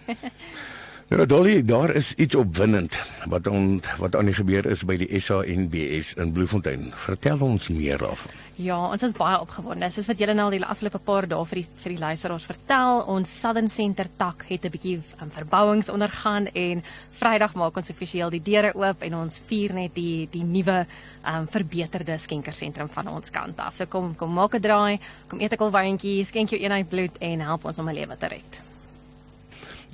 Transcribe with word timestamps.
Ja, 1.10 1.18
Natalie, 1.18 1.64
daar 1.66 1.90
is 1.90 2.14
iets 2.14 2.36
opwindend 2.36 3.00
wat 3.26 3.48
on, 3.48 3.82
wat 3.98 4.16
aan 4.16 4.28
die 4.30 4.34
gebeur 4.38 4.68
is 4.70 4.84
by 4.86 4.94
die 5.02 5.08
SANBS 5.18 6.12
in 6.22 6.36
Bloemfontein. 6.36 6.92
Vertel 6.94 7.42
ons 7.42 7.66
meer 7.74 7.98
daarvan. 7.98 8.36
Ja, 8.62 8.78
ons 8.92 9.02
is 9.08 9.16
baie 9.18 9.40
opgewonde. 9.42 9.90
Soos 9.90 10.06
wat 10.06 10.22
julle 10.22 10.36
nou 10.38 10.46
al 10.52 10.60
die 10.60 10.62
afgelope 10.62 11.02
paar 11.02 11.26
dae 11.32 11.48
vir 11.50 11.64
die 11.64 11.82
vir 11.82 11.96
die 11.96 12.04
luisteraars 12.04 12.46
vertel, 12.46 13.02
ons 13.10 13.34
Southern 13.40 13.72
Center 13.74 14.06
tak 14.22 14.46
het 14.52 14.70
'n 14.70 14.70
bietjie 14.70 15.02
um, 15.22 15.34
verbouings 15.34 15.90
ondergaan 15.90 16.46
en 16.54 16.84
Vrydag 17.18 17.56
maak 17.56 17.78
ons 17.78 17.90
offisieel 17.90 18.30
die 18.30 18.44
deure 18.44 18.76
oop 18.76 19.02
en 19.02 19.16
ons 19.16 19.42
vier 19.50 19.74
net 19.74 19.96
die 19.96 20.30
die 20.30 20.44
nuwe 20.44 20.86
um, 21.26 21.48
verbeterde 21.48 22.20
skenkersentrum 22.20 22.90
van 22.90 23.08
ons 23.08 23.32
kant 23.32 23.58
af. 23.60 23.76
So 23.76 23.86
kom 23.86 24.16
kom 24.16 24.34
maak 24.34 24.54
'n 24.54 24.62
draai, 24.62 25.00
kom 25.28 25.40
eet 25.40 25.54
'n 25.54 25.58
kolwyntjie, 25.58 26.26
skenk 26.26 26.50
jou 26.50 26.62
eenheid 26.62 26.90
bloed 26.90 27.18
en 27.20 27.40
help 27.40 27.66
ons 27.66 27.80
om 27.80 27.90
'n 27.90 27.96
lewe 27.96 28.18
te 28.18 28.28
red. 28.28 28.69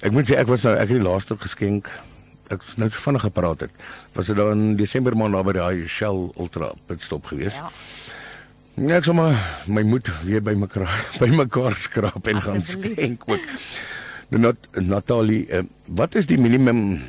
Ek 0.03 0.11
moet 0.11 0.27
sê 0.27 0.35
ek 0.35 0.47
was 0.47 0.63
nou 0.67 0.73
ek 0.75 0.89
het 0.89 0.97
die 0.97 1.05
laaste 1.05 1.37
geskenk. 1.39 1.87
Ek 2.51 2.61
het 2.61 2.77
nou 2.77 2.89
so 2.89 2.99
vinnig 3.01 3.21
gepraat 3.25 3.61
het. 3.65 3.71
Was 4.13 4.27
dit 4.27 4.35
dan 4.37 4.51
in 4.51 4.75
Desember 4.77 5.15
maand 5.17 5.33
daar 5.33 5.43
by 5.47 5.53
die 5.57 5.87
Shell 5.87 6.29
Ultra 6.37 6.73
pitstop 6.87 7.25
geweest? 7.31 7.55
Ja. 7.55 7.71
Ja, 8.75 8.97
ek 8.99 9.05
sommer 9.07 9.37
my 9.71 9.85
moed 9.87 10.09
weer 10.27 10.41
by 10.43 10.51
mekaar 10.59 10.89
by 11.21 11.29
mekaar 11.31 11.77
skraap 11.79 12.27
en 12.27 12.41
gaan 12.43 12.59
Asseblief. 12.59 12.97
skenk 12.97 13.23
ook. 13.31 13.45
Nou 14.33 14.41
Nat, 14.41 14.67
Natalie, 14.81 15.45
uh, 15.53 15.61
wat 15.87 16.15
is 16.19 16.27
die 16.27 16.37
minimum 16.41 16.99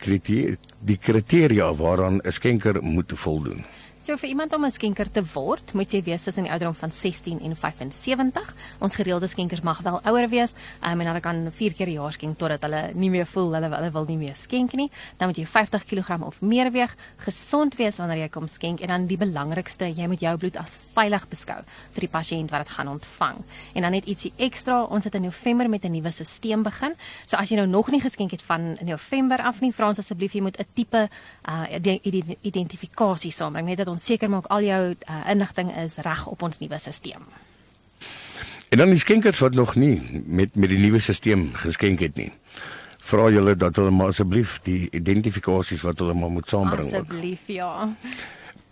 kriteria 0.00 0.56
die 0.80 0.96
kriteria 0.96 1.66
waaraan 1.76 2.22
'n 2.24 2.32
skenker 2.32 2.80
moet 2.82 3.12
voldoen? 3.14 3.64
So 4.02 4.16
vir 4.16 4.30
iemand 4.30 4.54
om 4.56 4.64
'n 4.64 4.70
skenker 4.72 5.10
te 5.12 5.22
word, 5.34 5.74
moet 5.74 5.90
jy 5.92 6.02
wees 6.02 6.22
tussen 6.22 6.44
die 6.44 6.50
ouderdom 6.50 6.74
van 6.74 6.90
16 6.90 7.40
en 7.40 7.56
75. 7.56 8.54
Ons 8.78 8.94
gereelde 8.94 9.26
skenkers 9.26 9.60
mag 9.60 9.80
wel 9.82 10.00
ouer 10.04 10.28
wees, 10.28 10.52
um, 10.82 11.00
en 11.00 11.06
hulle 11.06 11.20
kan 11.20 11.50
4 11.52 11.72
keer 11.74 11.86
'n 11.86 11.92
jaar 11.92 12.12
skenk 12.12 12.38
totdat 12.38 12.62
hulle 12.62 12.92
nie 12.94 13.10
meer 13.10 13.26
voel 13.26 13.52
hulle 13.52 13.68
hulle 13.68 13.90
wil 13.90 14.04
nie 14.06 14.16
meer 14.16 14.36
skenk 14.36 14.72
nie. 14.72 14.90
Dan 15.18 15.28
moet 15.28 15.36
jy 15.36 15.46
50 15.46 15.84
kg 15.84 16.22
of 16.22 16.40
meer 16.40 16.72
weeg, 16.72 16.96
gesond 17.18 17.76
wees 17.76 17.96
wanneer 17.98 18.16
jy 18.18 18.28
kom 18.28 18.46
skenk 18.48 18.80
en 18.80 18.88
dan 18.88 19.06
die 19.06 19.18
belangrikste, 19.18 19.84
jy 19.94 20.06
moet 20.06 20.20
jou 20.20 20.36
bloed 20.36 20.56
as 20.56 20.78
veilig 20.94 21.28
beskou 21.28 21.62
vir 21.92 22.00
die 22.00 22.08
pasiënt 22.08 22.50
wat 22.50 22.66
dit 22.66 22.72
gaan 22.72 22.88
ontvang. 22.88 23.36
En 23.74 23.82
dan 23.82 23.90
net 23.92 24.06
ietsie 24.06 24.32
ekstra, 24.38 24.84
ons 24.84 25.04
het 25.04 25.14
in 25.14 25.22
November 25.22 25.68
met 25.68 25.84
'n 25.84 25.92
nuwe 25.92 26.10
stelsel 26.10 26.62
begin. 26.62 26.94
So 27.26 27.36
as 27.36 27.50
jy 27.50 27.56
nou 27.56 27.66
nog 27.66 27.90
nie 27.90 28.00
geskenk 28.00 28.30
het 28.30 28.42
van 28.42 28.78
November 28.80 29.42
af 29.42 29.60
nie, 29.60 29.72
vra 29.72 29.88
ons 29.88 29.98
asseblief 29.98 30.32
jy 30.32 30.40
moet 30.40 30.58
'n 30.58 30.66
tipe 30.74 31.08
uh 31.48 31.66
ide- 31.70 32.36
identifikasie 32.42 33.30
saambring 33.30 33.66
net 33.66 33.76
dat 33.76 33.89
ons 33.90 34.04
seker 34.04 34.30
maak 34.30 34.48
al 34.50 34.64
jou 34.66 34.82
uh, 34.94 35.20
inligting 35.30 35.72
is 35.82 35.98
reg 36.04 36.26
op 36.26 36.42
ons 36.42 36.58
nuwe 36.62 36.78
stelsel. 36.78 37.24
En 38.70 38.78
dan 38.78 38.92
die 38.94 39.00
skenkers 39.02 39.38
wat 39.42 39.54
nog 39.58 39.74
nie 39.74 40.22
met 40.26 40.54
met 40.54 40.70
die 40.70 40.78
nuwe 40.78 41.00
stelsel 41.02 41.48
geskenk 41.64 42.00
het 42.00 42.16
nie. 42.16 42.30
Vra 43.10 43.30
julle 43.32 43.56
dat 43.58 43.76
hulle 43.76 43.90
maar 43.90 44.12
asseblief 44.14 44.58
die 44.62 44.88
identifikasies 44.94 45.82
wat 45.82 45.98
hulle 45.98 46.14
maar 46.14 46.30
moet 46.30 46.48
saambring. 46.48 46.92
Asseblief 46.92 47.48
ja. 47.50 47.88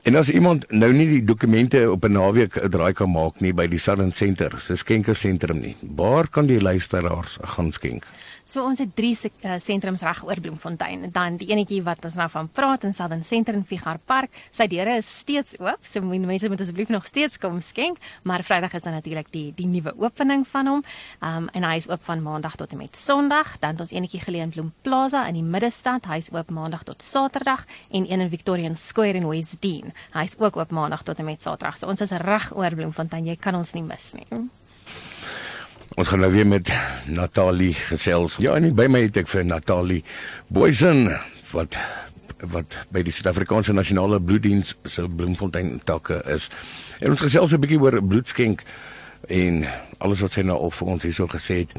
En 0.03 0.17
as 0.17 0.31
iemand 0.31 0.65
nou 0.71 0.93
nie 0.93 1.07
die 1.09 1.25
dokumente 1.25 1.91
op 1.91 2.05
'n 2.05 2.13
naweek 2.13 2.57
'n 2.57 2.71
draai 2.71 2.93
kan 2.93 3.11
maak 3.11 3.41
nie 3.41 3.53
by 3.53 3.67
die 3.67 3.79
Southern 3.79 4.13
Center, 4.13 4.61
se 4.61 4.77
skenkersentrum 4.77 5.61
nie. 5.61 5.77
Waar 5.81 6.29
kan 6.29 6.47
die 6.47 6.61
luisteraars 6.61 7.39
gaan 7.43 7.73
skenk? 7.73 8.05
So 8.49 8.65
ons 8.65 8.79
het 8.81 8.95
drie 8.97 9.13
uh, 9.13 9.59
sentrums 9.61 10.01
reg 10.01 10.23
oor 10.25 10.41
Bloemfontein. 10.41 11.11
Dan 11.13 11.37
die 11.37 11.51
enetjie 11.51 11.83
wat 11.85 12.05
ons 12.09 12.15
nou 12.17 12.29
van 12.33 12.47
praat 12.49 12.87
in 12.89 12.95
Southern 12.97 13.25
Center 13.25 13.53
in 13.53 13.65
Figar 13.69 13.99
Park. 13.99 14.31
Sy 14.51 14.65
deure 14.67 14.95
is 14.97 15.19
steeds 15.19 15.59
oop. 15.61 15.85
So 15.85 16.01
mense 16.01 16.49
moet 16.49 16.61
asseblief 16.61 16.89
nog 16.89 17.05
steeds 17.07 17.37
kom 17.37 17.61
skenk, 17.61 17.99
maar 18.23 18.43
Vrydag 18.43 18.73
is 18.79 18.83
dan 18.83 18.97
natuurlik 18.97 19.29
die 19.35 19.53
die 19.55 19.67
nuwe 19.67 19.93
opening 19.99 20.47
van 20.49 20.67
hom. 20.67 20.85
Um 21.21 21.51
en 21.53 21.67
hy 21.69 21.75
is 21.77 21.89
oop 21.89 22.01
van 22.09 22.23
Maandag 22.23 22.57
tot 22.57 22.73
en 22.73 22.79
met 22.79 22.97
Sondag. 22.97 23.59
Dan 23.59 23.77
het 23.77 23.81
ons 23.81 23.93
enetjie 23.93 24.23
geleë 24.25 24.49
in 24.49 24.55
Bloem 24.57 24.73
Plaza 24.81 25.27
in 25.29 25.35
die 25.35 25.45
middestad. 25.45 26.09
Hy 26.09 26.17
is 26.17 26.33
oop 26.33 26.49
Maandag 26.49 26.87
tot 26.89 27.03
Saterdag 27.03 27.67
en 27.91 28.09
een 28.09 28.21
in 28.21 28.31
Victorian 28.31 28.77
Square 28.77 29.21
in 29.21 29.29
West 29.29 29.61
Dean. 29.61 29.88
Hy 30.12 30.25
is 30.25 30.37
ook 30.38 30.56
oop 30.56 30.71
Maandag 30.71 31.03
tot 31.03 31.19
en 31.19 31.25
met 31.25 31.43
Saterdag. 31.43 31.78
So 31.78 31.87
ons 31.87 32.00
is 32.00 32.10
reg 32.10 32.50
oor 32.56 32.75
Bloemfontein. 32.75 33.26
Jy 33.26 33.37
kan 33.37 33.54
ons 33.54 33.72
nie 33.72 33.82
mis 33.82 34.12
nie. 34.15 34.26
Ons 35.99 36.09
gaan 36.09 36.21
nou 36.21 36.31
weer 36.32 36.47
met 36.47 36.71
Natalie 37.06 37.75
gesels. 37.75 38.37
Ja, 38.38 38.54
en 38.54 38.75
by 38.75 38.87
my 38.87 39.00
het 39.06 39.16
ek 39.16 39.28
vir 39.28 39.44
Natalie 39.44 40.04
Boysen 40.49 41.09
wat 41.53 41.78
wat 42.54 42.76
by 42.94 43.03
die 43.03 43.10
Suid-Afrikaanse 43.10 43.75
Nasionale 43.75 44.21
Bloeddiens 44.22 44.76
se 44.87 45.09
Bloemfontein 45.09 45.81
takke 45.84 46.20
is. 46.31 46.47
En 47.03 47.10
ons 47.10 47.25
gesels 47.25 47.53
'n 47.53 47.60
bietjie 47.60 47.81
oor 47.81 47.99
bloedskenk 48.03 48.62
en 49.26 49.66
alles 49.99 50.20
wat 50.20 50.32
sy 50.32 50.43
nou 50.43 50.59
al 50.59 50.70
vir 50.70 50.88
ons 50.88 51.03
hierso 51.03 51.26
gesê 51.26 51.66
het. 51.66 51.75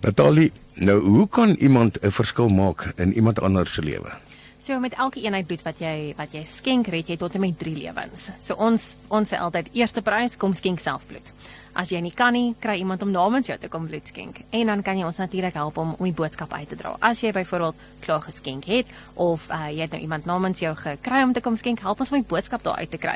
Natalie, 0.00 0.52
nou 0.74 1.00
hoe 1.00 1.28
kan 1.28 1.50
iemand 1.60 1.98
'n 2.02 2.10
verskil 2.10 2.48
maak 2.48 2.92
in 2.96 3.12
iemand 3.12 3.40
anders 3.40 3.74
se 3.74 3.82
lewe? 3.82 4.27
So 4.68 4.78
met 4.78 4.92
elke 5.00 5.22
eenheid 5.24 5.46
bloed 5.48 5.62
wat 5.64 5.78
jy 5.80 6.12
wat 6.18 6.34
jy 6.36 6.42
skenk, 6.44 6.90
red 6.92 7.08
jy 7.08 7.16
tot 7.16 7.38
en 7.38 7.40
met 7.40 7.54
3 7.56 7.70
lewens. 7.72 8.26
So 8.44 8.52
ons 8.60 8.90
ons 9.08 9.30
sê 9.32 9.38
altyd 9.40 9.70
eerste 9.80 10.02
prys 10.04 10.36
kom 10.36 10.52
skenk 10.52 10.82
self 10.84 11.06
bloed. 11.08 11.32
As 11.78 11.92
jy 11.92 12.00
nie 12.02 12.10
kan 12.10 12.34
nie, 12.34 12.56
kry 12.58 12.74
iemand 12.80 13.04
om 13.04 13.10
namens 13.14 13.46
jou 13.46 13.54
te 13.60 13.68
kom 13.70 13.84
bloed 13.86 14.08
skenk. 14.10 14.40
En 14.50 14.66
dan 14.66 14.80
kan 14.82 14.98
jy 14.98 15.04
ons 15.06 15.20
natuurlik 15.20 15.54
help 15.54 15.76
om 15.78 15.92
om 15.94 16.04
die 16.04 16.16
boodskap 16.16 16.52
uit 16.52 16.68
te 16.68 16.76
dra. 16.76 16.96
As 17.00 17.20
jy 17.22 17.30
byvoorbeeld 17.32 17.84
klaar 18.02 18.24
geskenk 18.24 18.66
het 18.66 18.90
of 19.14 19.46
uh, 19.52 19.68
jy 19.70 19.84
het 19.84 19.94
nou 19.94 20.00
iemand 20.02 20.26
namens 20.26 20.58
jou 20.58 20.72
gekry 20.76 21.22
om 21.22 21.32
te 21.32 21.42
kom 21.44 21.56
skenk, 21.56 21.80
help 21.86 22.02
ons 22.02 22.10
om 22.10 22.18
die 22.18 22.28
boodskap 22.28 22.64
daar 22.66 22.80
uit 22.82 22.90
te 22.90 22.98
kry. 22.98 23.14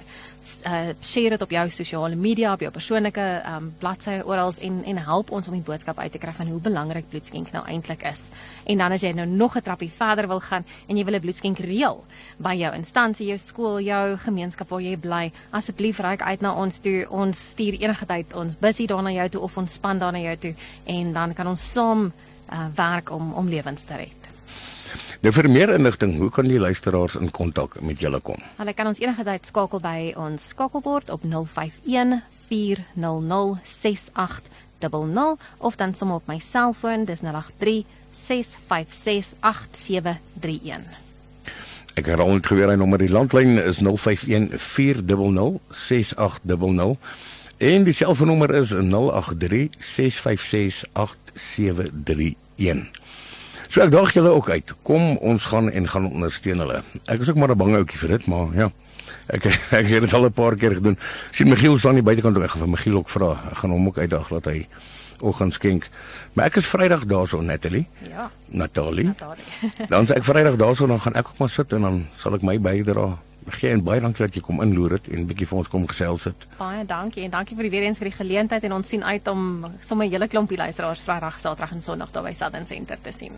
Uh, 0.63 0.93
share 1.03 1.34
dit 1.34 1.43
op 1.43 1.55
jou 1.57 1.65
sosiale 1.75 2.19
media, 2.19 2.53
op 2.53 2.63
jou 2.63 2.71
persoonlike 2.71 3.27
um, 3.51 3.73
bladsye 3.83 4.21
oral 4.29 4.55
en 4.61 4.79
en 4.93 5.03
help 5.11 5.34
ons 5.34 5.51
om 5.51 5.59
die 5.59 5.65
boodskap 5.67 5.99
uit 5.99 6.13
te 6.15 6.23
kry 6.23 6.34
van 6.37 6.55
hoe 6.55 6.61
belangrik 6.63 7.11
bloedskenk 7.11 7.51
nou 7.57 7.65
eintlik 7.67 8.07
is. 8.13 8.29
En 8.71 8.79
dan 8.79 8.95
as 8.95 9.03
jy 9.03 9.13
nou 9.17 9.27
nog 9.27 9.57
'n 9.57 9.63
trappie 9.63 9.91
verder 9.91 10.29
wil 10.29 10.41
gaan 10.41 10.65
en 10.87 10.97
jy 10.97 11.05
wil 11.05 11.19
'n 11.19 11.27
bloedskenk 11.42 11.58
reël 11.66 12.03
by 12.38 12.54
jou 12.56 12.72
instansie, 12.75 13.26
jou 13.28 13.38
skool, 13.38 13.80
jou 13.82 14.16
gemeenskap 14.19 14.69
waar 14.70 14.82
jy 14.82 14.97
bly, 14.97 15.32
asseblief 15.53 16.00
reik 16.00 16.22
uit 16.22 16.41
na 16.42 16.54
ons 16.54 16.78
toe. 16.78 17.06
Ons 17.10 17.38
stuur 17.53 17.80
enige 17.82 18.06
tyd 18.06 18.34
ons 18.34 18.56
busie 18.58 18.86
daar 18.86 19.03
na 19.03 19.12
jou 19.12 19.28
toe 19.28 19.42
of 19.42 19.56
ons 19.56 19.72
span 19.72 19.98
daar 19.98 20.12
na 20.12 20.20
jou 20.20 20.36
toe 20.36 20.54
en 20.86 21.12
dan 21.12 21.34
kan 21.34 21.47
ons 21.47 21.60
saam 21.60 22.10
uh, 22.12 22.66
werk 22.76 23.10
om 23.10 23.32
om 23.34 23.48
lewens 23.48 23.84
te 23.84 23.97
red. 23.97 24.19
Nou 25.22 25.33
vir 25.33 25.48
meer 25.48 25.71
inligting, 25.72 26.18
hoe 26.18 26.30
kan 26.30 26.44
die 26.47 26.59
luisteraars 26.59 27.16
in 27.16 27.30
kontak 27.30 27.80
met 27.80 28.00
julle 28.00 28.21
kom? 28.21 28.42
Hulle 28.59 28.74
kan 28.74 28.86
ons 28.91 29.00
enige 29.00 29.24
tyd 29.24 29.47
skakel 29.47 29.80
by 29.80 30.12
ons 30.18 30.50
skakelbord 30.53 31.10
op 31.10 31.22
051 31.24 32.21
400 32.48 33.62
6800 33.65 35.38
of 35.59 35.78
dan 35.78 35.95
sommer 35.95 36.21
op 36.21 36.27
my 36.28 36.38
selfoon, 36.42 37.06
dis 37.06 37.22
083 37.22 37.86
656 38.12 39.38
8731. 39.41 41.11
Ek 41.92 42.06
herhaal 42.09 42.33
net 42.33 42.47
geweer 42.48 42.71
hy 42.72 42.78
nommer 42.80 43.00
die 43.03 43.10
landlyn 43.12 43.59
is 43.60 43.83
051 43.84 44.54
400 44.56 45.60
6800 45.77 46.97
en 47.62 47.84
die 47.84 47.94
selfoonnommer 47.94 48.54
is 48.56 48.72
083 48.72 49.77
656 49.77 50.86
8731. 50.97 52.89
So 53.68 53.84
ek 53.84 53.92
daag 53.92 54.12
julle 54.16 54.33
ook 54.33 54.48
uit. 54.53 54.72
Kom 54.89 55.18
ons 55.21 55.44
gaan 55.53 55.68
en 55.71 55.89
gaan 55.89 56.09
ondersteun 56.09 56.65
hulle. 56.65 56.83
Ek 57.12 57.21
is 57.21 57.28
ook 57.28 57.36
maar 57.41 57.53
'n 57.53 57.60
bang 57.60 57.77
ouetjie 57.77 57.98
vir 57.98 58.16
dit, 58.16 58.27
maar 58.27 58.48
ja. 58.56 58.72
Ek 59.27 59.45
ek 59.71 59.87
het 59.87 60.01
dit 60.01 60.13
al 60.13 60.25
'n 60.27 60.33
paar 60.33 60.57
keer 60.57 60.75
gedoen. 60.75 60.99
sien 61.31 61.49
Michiel 61.49 61.77
staan 61.77 61.95
hier 61.95 62.03
buitekant 62.03 62.34
toe. 62.34 62.45
Ek 62.45 62.51
gaan 62.51 62.60
vir 62.60 62.69
Michiel 62.69 62.97
ook 62.97 63.09
vra. 63.09 63.31
Ek 63.51 63.59
gaan 63.59 63.71
hom 63.71 63.87
ook 63.87 63.99
uitdaag 63.99 64.28
dat 64.28 64.45
hy 64.45 64.66
oggendskenk. 65.22 65.89
Maar 66.33 66.45
ek 66.45 66.57
is 66.57 66.66
Vrydag 66.66 67.04
daarso 67.07 67.41
Natalie. 67.41 67.87
Ja, 68.09 68.31
Natalie. 68.47 69.04
Natalie. 69.04 69.45
Dan 69.93 70.07
sê 70.07 70.19
ek 70.19 70.25
Vrydag 70.25 70.57
daarso 70.57 70.87
dan 70.87 71.01
gaan 71.01 71.15
ek 71.15 71.28
ook 71.28 71.39
maar 71.39 71.49
sit 71.49 71.72
en 71.72 71.81
dan 71.81 72.07
sal 72.15 72.34
ek 72.34 72.43
my 72.43 72.59
bydra 72.59 73.19
gee 73.51 73.72
en 73.75 73.83
baie 73.83 74.01
dankie 74.01 74.27
dat 74.27 74.37
jy 74.39 74.43
kom 74.45 74.63
inloer 74.63 74.97
het 74.99 75.09
en 75.10 75.27
bietjie 75.27 75.48
vir 75.51 75.59
ons 75.59 75.71
kom 75.71 75.87
gesels 75.91 76.28
het. 76.31 76.47
Baie 76.59 76.84
dankie 76.87 77.25
en 77.27 77.34
dankie 77.34 77.57
vir 77.59 77.66
die 77.66 77.72
weer 77.75 77.89
eens 77.89 77.98
vir 77.98 78.10
die 78.10 78.19
geleentheid 78.19 78.69
en 78.69 78.77
ons 78.78 78.89
sien 78.89 79.03
uit 79.03 79.28
om 79.28 79.66
sommer 79.83 80.07
'n 80.07 80.13
hele 80.13 80.28
klompie 80.28 80.59
luisteraars 80.59 81.03
Vrydag, 81.03 81.41
Saterdag 81.41 81.72
en 81.72 81.83
Sondag 81.83 82.10
daar 82.13 82.22
by 82.22 82.33
Southern 82.33 82.66
Center 82.66 82.98
te 83.01 83.13
sien. 83.13 83.33